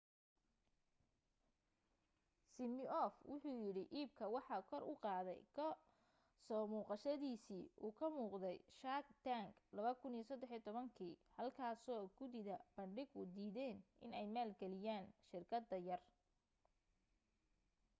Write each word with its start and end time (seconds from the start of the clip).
simioff 2.55 3.13
wuxu 3.29 3.49
yidhi 3.63 3.83
iibka 3.97 4.25
waxa 4.35 4.57
kor 4.69 4.83
u 4.91 4.93
qaaday 5.03 5.41
ka 5.57 5.67
soo 6.47 6.63
muuqashadiisii 6.73 7.65
uu 7.85 7.93
ka 7.99 8.07
muuqday 8.15 8.57
shark 8.79 9.05
tank 9.25 9.51
2013kii 9.77 11.13
halkaasoo 11.37 12.01
guddida 12.17 12.55
bandhigu 12.77 13.21
diideen 13.35 13.77
inay 14.05 14.27
maalgeliyaan 14.35 15.05
shirkadda 15.29 15.77
yar 15.87 16.01